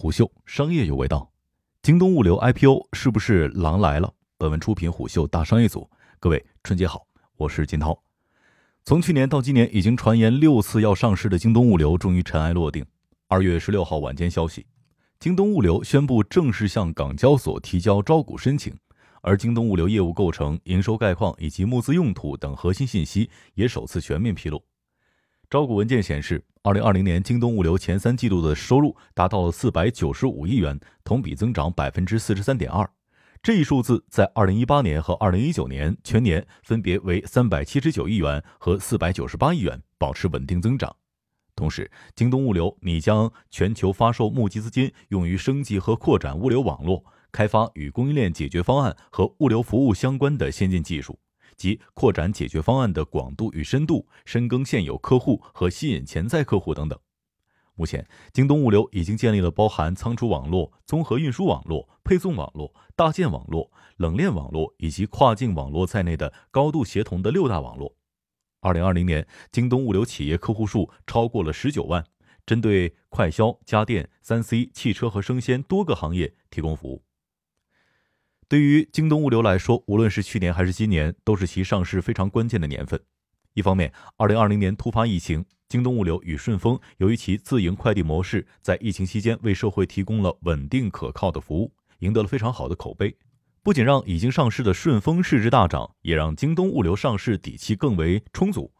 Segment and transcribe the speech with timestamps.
[0.00, 1.30] 虎嗅商业有味道，
[1.82, 4.10] 京东物流 IPO 是不是狼来了？
[4.38, 5.90] 本文出品虎嗅大商业组。
[6.18, 8.02] 各位春节好，我是金涛。
[8.82, 12.82] 从去年到今年，已经传言六次要上市的京东物流终于尘埃落定。
[13.28, 14.64] 二月十六号晚间消息，
[15.18, 18.74] 京东物流宣布正式向港交所提交招股申请，
[19.20, 24.64] 而京东物流业务构成、营收概况以及募资用途等核心信息也首次全面披露。
[25.50, 32.88] 招股文件显示，二零二零年京东物流前三季度的收入达到了四百九十五亿元，同比增长百分之四十三点二。
[33.42, 40.94] 这一数字在二零一八年和二零一九年全年分别为三百七十九亿元和四百九十八亿元，保持稳定增长。
[41.56, 51.18] 同时，京东物流拟将全球发售募集资金用于升级和扩展物流网络，开发与供应链解决方案和物流服务相关的先进技术。
[51.60, 56.98] 及扩展解决方案的广度与深度，深耕现有客户和吸引潜在客户等等。
[57.74, 67.94] 目前，京东物流已经建立了包含仓储网络、综合运输网络、配送网络、大件网络、冷链网络以及跨境网络在内的高度协同的六大网络。
[68.60, 72.02] 二零二零年，京东物流企业客户数超过了十九万，
[72.46, 77.02] 针对快消、家电、三 C、汽车和生鲜多个行业提供服务。
[78.50, 83.00] 对于京东物流来说，无论是去年还是今年，都是其上市非常关键的年份。
[83.54, 93.16] 一方面，二零二零年突发疫情，京东物流与顺丰由于其自营快递模式，在疫情期间为社会提供了稳定可靠的服务，赢得了非常好的口碑。
[93.62, 98.72] 不仅让已经上市的顺丰市值大涨，也让京东物流上市底气更为充足。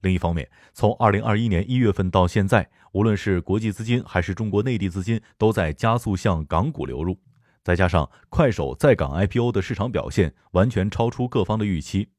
[0.00, 7.16] 另一方面，从二零二一年一月份到现在，无论是国际资金还是中国内地资金，都在加速向港股流入。
[7.64, 12.10] 再加上快手在港 IPO 的市场表现完全超出各方的预期，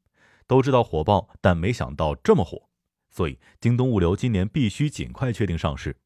[0.48, 2.68] 都知道火爆，但没想到这么火，
[3.12, 5.98] 所以京东物流今年必须尽快确定上市。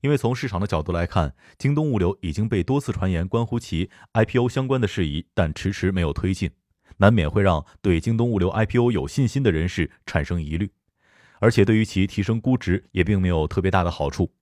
[0.00, 6.50] 因为从市场的角度来看，京东物流已经被多次传言关乎其 IPO 相关的事宜，但迟迟没有推进，
[6.96, 10.72] 难免会让对京东物流 IPO 有信心的人士产生疑虑，
[11.38, 14.32] 而且对于其提升估值也并没有特别大的好处。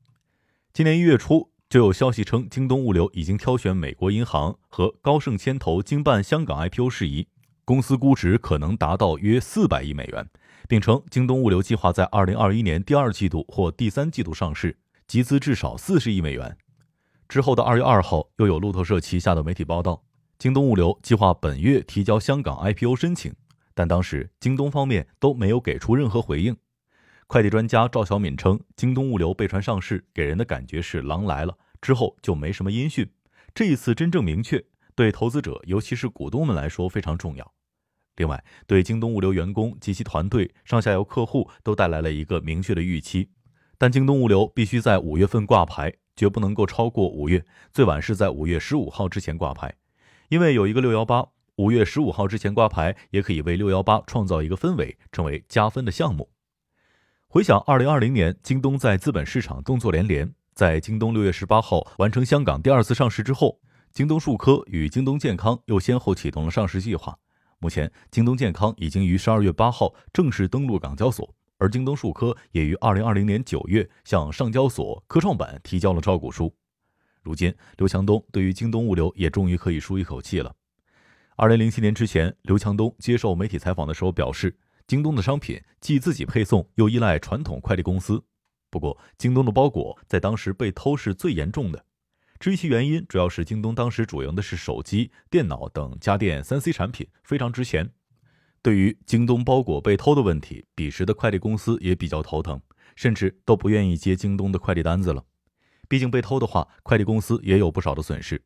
[0.72, 1.53] 今年一月初。
[1.68, 7.28] 就有消息称，京东物流已经挑选美国银行和高盛牵头经办香港 IPO 事宜，
[7.66, 10.26] 公司估值可能达到约四百亿美元，
[10.66, 16.56] 并称京东物流计划在二零二一年第二季度或第三季度上市，集资至少四十亿美元。
[17.28, 20.02] 之后的二月二号，又有路透社旗下的媒体报道，
[20.38, 23.34] 京东物流计划本月提交香港 IPO 申请，
[23.74, 26.56] 但当时京东方面都没有给出任何回应。
[27.28, 33.06] 快递专家赵小敏称，京东物流被传上市，给人的感觉是狼来了，之后就没什么音讯。
[33.55, 37.53] 这一次真正明确，对投资者尤其是股东们来说非常重要。
[38.16, 43.28] 另外，对京东物流员工及其团队、上下游客户都带来了一个明确的预期。
[43.77, 49.75] 但京东物流必须在五月份挂牌，绝不能够超过五月，最晚是在五月十五号之前挂牌。
[50.31, 56.31] 因为有一个六幺八，五月十五号之前挂牌也可以为六幺八创造一个氛围，成为加分的项目。
[57.31, 60.33] 回想二零二零年，京东在资本市场动作连连。
[60.55, 63.61] 在京东六月十八号完成香港第二次上市之后，
[63.93, 67.19] 京东数科与京东健康又先后启动了上市计划。
[67.59, 76.50] 目前，京东健康已经于十二月八号正式登陆港交所，而京东数科也于二零二零年九月向上交所科创板提交了招股书。
[77.22, 80.55] 如今，刘强东对于京东物流也终于可以舒一口气了。
[81.37, 84.56] 二零零七年之前，刘强东接受媒体采访的时候表示。
[84.88, 88.25] 京东的商品既自己配送，又依赖传统快递公司。
[88.71, 91.84] 不过，京东的包裹在当时被偷是最严重的。
[92.41, 97.91] 至于其原因，主要是京东当时主营的是手机、电脑等家电三 C 产品，非常值钱。
[98.62, 102.59] 对于京东包裹被偷的问题，彼时的快递公司也比较头疼，
[102.97, 105.22] 甚至都不愿意接京东的快递单子了。
[105.87, 108.43] 毕竟被偷的话，快递公司也有不少的损失。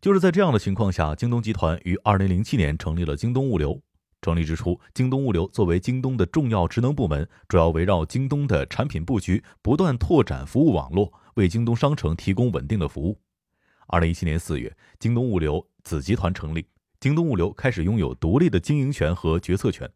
[0.00, 3.80] 就是在这样的情况下，京东集团于二零零七年成立了京东物流。
[4.22, 13.18] 成立之初，京东物流作为京东的重要职能部门，主要围绕京东的产品布局，不断拓展服务网络，为京东商城提供稳定的服务。
[13.86, 16.66] 二零一七年四月，京东物流子集团成立，
[17.00, 19.90] 京东物流开始拥有独立的经营权和决策权。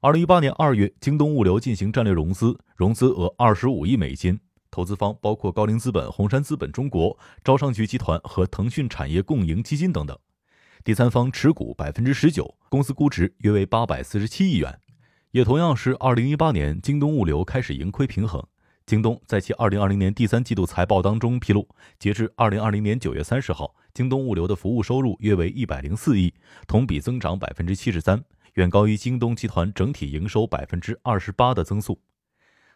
[0.00, 4.38] 二零一八年二月，京东物流进行战略融资，融资额二十五亿美金，
[4.70, 10.18] 投资方包括高瓴资本、红杉资本中国、招商局集团和腾讯产业共赢基金等等。
[10.84, 14.80] 第三方持股百分之十九，公司估值约为八百四十七亿元。
[15.30, 18.44] 也同样是二零一八年，京东物流开始盈亏平衡。
[18.84, 21.68] 京东在其二零二零年第三季度财报当中披露，
[22.00, 26.34] 截至二零二零年九月三十号，京东物流的服务收入约为一百零四亿，
[26.66, 28.20] 同比增长百分之七十三，
[28.54, 32.00] 远高于京东集团整体营收百分之二十八的增速。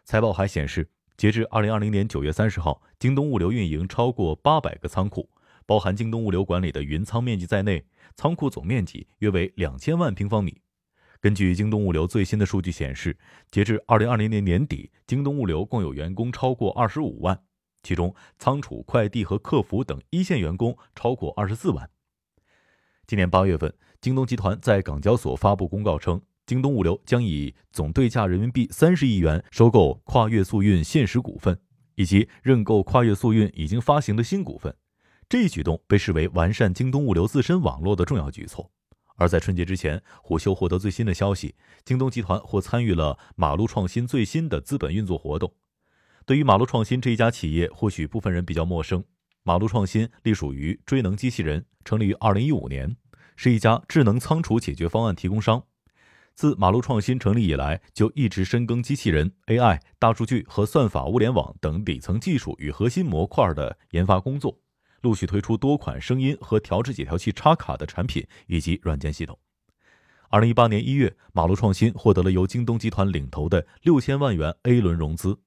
[0.05, 5.29] 财报还显示，截至二零二零年九月三十号，京东物流运营超过八百个仓库，
[5.67, 7.85] 包含京东物流管理的云仓面积在内，
[8.15, 10.61] 仓库总面积约为两千万平方米。
[11.19, 13.17] 根据京东物流最新的数据显示，
[13.51, 17.37] 截至二零二零年年底，京东物流共有员工超过二十五万，
[17.83, 21.89] 其中仓储、快递和客服等一线员工超过二十四万。
[23.05, 31.59] 今年八月份，京东集团在港交所发布公告称，京东物流将以总对价人民币三十亿元收购跨越速运现实股份，
[31.95, 34.73] 以及认购跨越速运已经发行的新股份。
[35.29, 38.71] 这一举动被视为完善京东物流自身网络的重要举措。
[39.17, 45.53] 而在春节之前，虎嗅获得最新的消息，京东集团或参与了马路创新最新的资本运作活动。
[46.25, 49.03] 对于马路创新这一家企业，或许部分人比较陌生。
[49.43, 52.95] 马路创新隶属于追能机器人，成立于二零一五年，
[53.35, 55.63] 是一家智能仓储解决方案提供商。
[56.35, 64.57] 自马路创新成立以来，就一直深耕机器人、AI、大数据和算法物联网等底层技术与核心模块的研发工作。
[65.07, 69.39] 陆续推出多款声音和调制解调器插卡的产品以及软件系统。
[70.27, 75.39] 二零一八年一月，马路创新获得了由京东集团领投的六千万元 A 轮融资。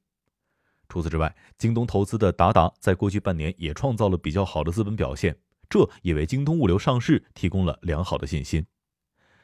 [0.88, 5.36] 除此之外，京东投资的达达在过去半年也创造了比较好的资本表现，
[5.68, 8.64] 这也为京东物流上市提供了良好的信心。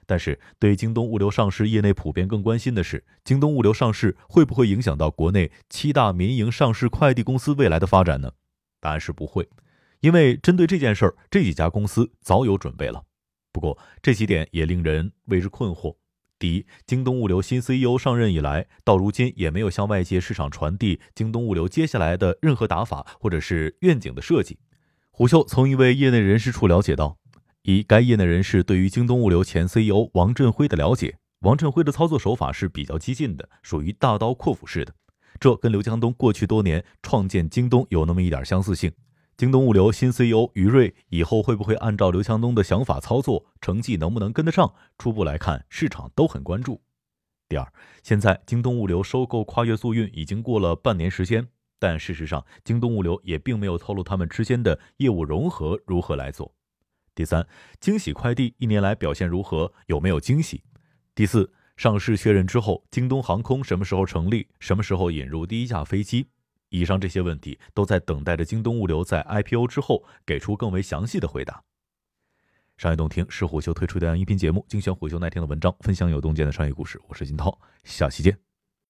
[0.07, 8.33] 但是，对京东物流上市，业内普遍更关心的是，京东物流上市会不会影响到国内七大民营上市快递公司未来的发展呢？
[8.81, 9.47] 答案是不会。
[10.01, 13.05] 因为针对这件事儿，这几家公司早有准备了。
[13.53, 15.97] 不过这几点也令人为之困惑。
[16.39, 24.59] 第一，京东物流新 CEO 上任以来，到如今也没有向外界市场传递京东物流接下来的任何打法或者是愿景的设计。
[25.11, 27.17] 虎嗅从一位业内人士处了解到，
[27.63, 34.93] 以该业内人士对于京东物流前 CEO 王振辉的了解，王振辉的操作手法是比较激进的，属于大刀阔斧式的，
[35.41, 38.93] 这跟刘强东过去多年创建京东有那么一点相似性。
[39.37, 44.73] 京东物流新 CEO 于瑞以后会不会按照刘强东的想法操作，成绩能不能跟得上？
[44.97, 46.81] 初步来看，市场都很关注。
[47.47, 47.71] 第二，
[48.03, 51.47] 现在京东物流收购跨越速运已经过了半年时间，
[51.79, 56.55] 但事实上，京东物流也并没有透露他们之间的业务融合如何来做。
[57.15, 57.47] 第三，
[57.79, 59.71] 惊喜快递一年来表现如何？
[59.89, 60.65] 有没有惊喜？
[61.15, 64.49] 第四，上市确认之后，京东航空什么时候成立？
[64.61, 66.31] 什么时候引入第一架飞机？
[66.69, 71.63] 以上这些问题都在等待着京东物流在 IPO 之后给出更为详细的回答。
[72.77, 77.01] 商业洞听是虎嗅推出的音频节目，精选虎嗅耐听的文章，分享有洞见的商业故事。
[77.09, 78.56] 我是金涛，下期见。